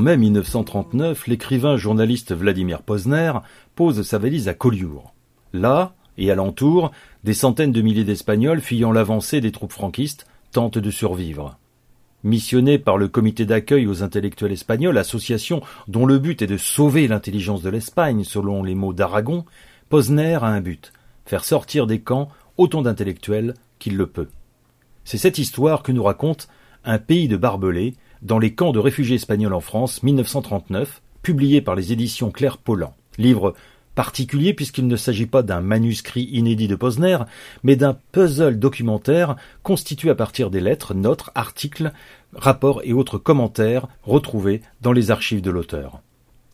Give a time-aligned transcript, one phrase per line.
[0.00, 3.32] mai 1939, l'écrivain journaliste Vladimir Posner
[3.74, 5.14] pose sa valise à Collioure.
[5.52, 6.90] Là, et alentour,
[7.24, 11.58] des centaines de milliers d'Espagnols fuyant l'avancée des troupes franquistes tentent de survivre.
[12.22, 17.06] Missionné par le comité d'accueil aux intellectuels espagnols, association dont le but est de sauver
[17.06, 19.44] l'intelligence de l'Espagne, selon les mots d'Aragon,
[19.90, 20.92] Posner a un but,
[21.26, 24.28] faire sortir des camps autant d'intellectuels qu'il le peut.
[25.04, 26.48] C'est cette histoire que nous raconte
[26.84, 31.74] Un pays de barbelés dans les camps de réfugiés espagnols en France 1939, publié par
[31.74, 32.94] les éditions Claire Pollan.
[33.18, 33.54] Livre
[33.94, 37.18] particulier puisqu'il ne s'agit pas d'un manuscrit inédit de Posner,
[37.62, 41.92] mais d'un puzzle documentaire constitué à partir des lettres, notes, articles,
[42.34, 46.00] rapports et autres commentaires retrouvés dans les archives de l'auteur.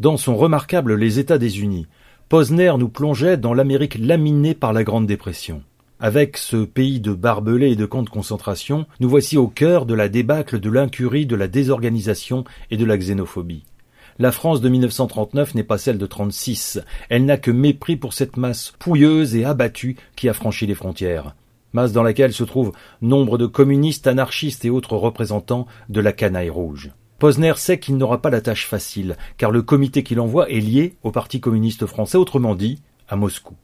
[0.00, 1.86] Dans son remarquable Les États des Unis,
[2.28, 5.62] Posner nous plongeait dans l'Amérique laminée par la Grande Dépression.
[6.00, 9.94] Avec ce pays de barbelés et de camps de concentration, nous voici au cœur de
[9.94, 13.64] la débâcle de l'incurie, de la désorganisation et de la xénophobie.
[14.20, 16.80] La France de 1939 n'est pas celle de 36.
[17.08, 21.34] Elle n'a que mépris pour cette masse pouilleuse et abattue qui a franchi les frontières.
[21.72, 26.48] Masse dans laquelle se trouvent nombre de communistes, anarchistes et autres représentants de la canaille
[26.48, 26.92] rouge.
[27.18, 30.94] Posner sait qu'il n'aura pas la tâche facile, car le comité qu'il envoie est lié
[31.02, 33.54] au Parti communiste français, autrement dit, à Moscou.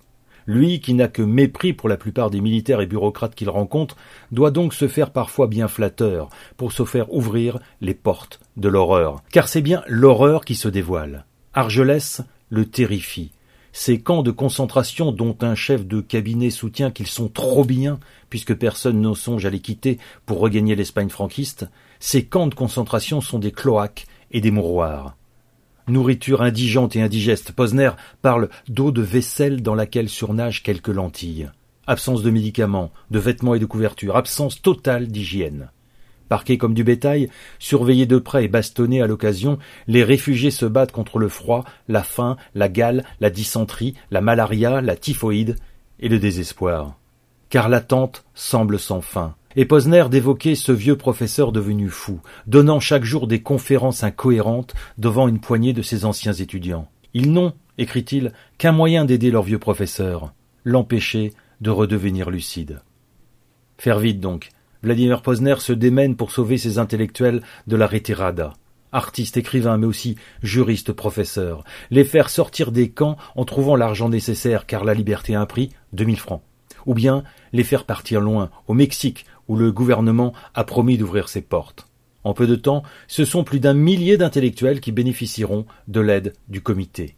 [0.47, 3.97] Lui, qui n'a que mépris pour la plupart des militaires et bureaucrates qu'il rencontre,
[4.31, 9.23] doit donc se faire parfois bien flatteur pour se faire ouvrir les portes de l'horreur.
[9.33, 11.25] Car c'est bien l'horreur qui se dévoile.
[11.55, 13.33] Argelès le terrifie.
[13.73, 17.99] Ces camps de concentration dont un chef de cabinet soutient qu'ils sont trop bien,
[18.31, 21.67] puisque personne ne songe à les quitter pour regagner l'Espagne franquiste,
[21.99, 25.17] ces camps de concentration sont des cloaques et des mouroirs.
[25.87, 27.91] Nourriture indigente et indigeste, Posner
[28.23, 31.51] parle d'eau de vaisselle dans laquelle surnagent quelques lentilles.
[31.87, 35.69] Absence de médicaments, de vêtements et de couvertures, absence totale d'hygiène.
[36.31, 40.93] Parqués comme du bétail, surveillés de près et bastonnés à l'occasion, les réfugiés se battent
[40.93, 45.57] contre le froid, la faim, la gale, la dysenterie, la malaria, la typhoïde
[46.01, 46.99] et le désespoir.
[47.51, 53.05] Car l'attente semble sans fin et Posner d'évoquer ce vieux professeur devenu fou, donnant chaque
[53.05, 56.89] jour des conférences incohérentes devant une poignée de ses anciens étudiants.
[57.15, 60.33] Ils n'ont, écrit-il, qu'un moyen d'aider leur vieux professeur,
[60.65, 62.81] l'empêcher de redevenir lucide.
[63.79, 64.51] Faire vite donc.
[64.83, 68.53] Vladimir Posner se démène pour sauver ses intellectuels de la retirada.
[68.93, 71.65] Artiste, écrivain, mais aussi juriste, professeur.
[71.91, 75.71] Les faire sortir des camps en trouvant l'argent nécessaire car la liberté a un prix,
[75.93, 76.43] deux mille francs.
[76.87, 81.43] Ou bien les faire partir loin, au Mexique, où le gouvernement a promis d'ouvrir ses
[81.43, 81.87] portes.
[82.25, 86.63] En peu de temps, ce sont plus d'un millier d'intellectuels qui bénéficieront de l'aide du
[86.63, 87.17] comité.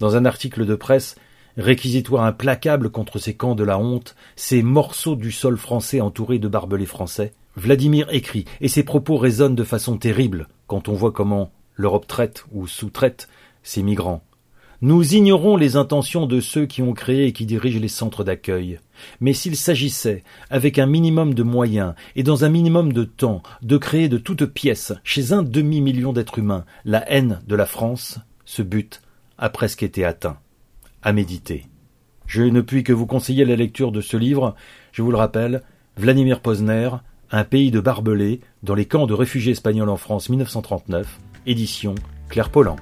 [0.00, 1.16] Dans un article de presse,
[1.56, 6.48] réquisitoire implacable contre ces camps de la honte, ces morceaux du sol français entourés de
[6.48, 11.50] barbelés français, Vladimir écrit, et ses propos résonnent de façon terrible quand on voit comment
[11.74, 13.28] l'Europe traite ou sous-traite
[13.62, 14.22] ces migrants.
[14.80, 18.78] Nous ignorons les intentions de ceux qui ont créé et qui dirigent les centres d'accueil.
[19.20, 23.76] Mais s'il s'agissait, avec un minimum de moyens et dans un minimum de temps, de
[23.76, 28.62] créer de toutes pièces, chez un demi-million d'êtres humains, la haine de la France, ce
[28.62, 29.02] but
[29.36, 30.38] a presque été atteint.
[31.02, 31.66] À méditer.
[32.26, 34.54] Je ne puis que vous conseiller la lecture de ce livre,
[34.92, 35.64] je vous le rappelle,
[35.96, 36.90] Vladimir Posner,
[37.32, 41.96] Un pays de barbelés, dans les camps de réfugiés espagnols en France 1939, édition
[42.28, 42.76] Claire Pollan.